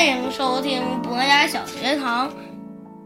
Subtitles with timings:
[0.00, 2.32] 欢迎收听博雅小学堂，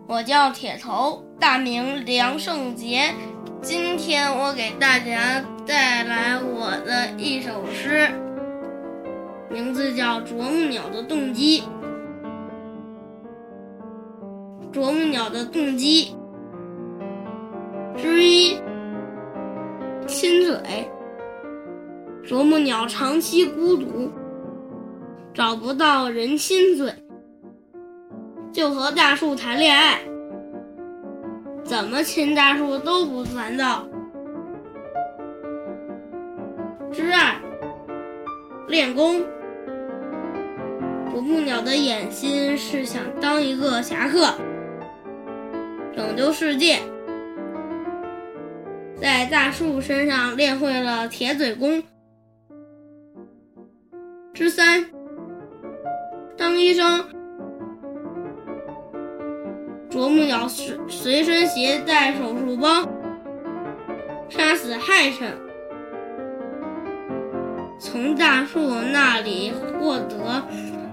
[0.06, 3.12] 我叫铁头，大名梁胜杰。
[3.60, 8.08] 今天我给大家带来我的一首诗，
[9.50, 11.64] 名字叫《啄木鸟的动机》。
[14.72, 16.14] 啄木鸟的动机
[17.96, 18.56] 之一：
[20.06, 20.88] 亲嘴。
[22.22, 24.12] 啄木鸟长期孤独。
[25.34, 26.94] 找不到人亲嘴，
[28.52, 29.98] 就和大树谈恋爱，
[31.64, 33.84] 怎么亲大树都不烦躁。
[36.92, 37.34] 之二，
[38.68, 39.24] 练功。
[41.12, 44.32] 啄木鸟的野心是想当一个侠客，
[45.96, 46.78] 拯救世界，
[49.00, 51.82] 在大树身上练会了铁嘴功。
[54.32, 54.86] 之三。
[56.56, 57.04] 医生，
[59.90, 62.68] 啄木鸟随随身携带手术包，
[64.28, 65.26] 杀死害虫，
[67.78, 68.60] 从大树
[68.92, 70.42] 那里获得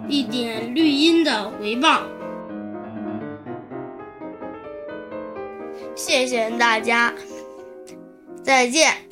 [0.07, 2.03] 一点绿荫的回报。
[5.95, 7.13] 谢谢大家，
[8.43, 9.10] 再见。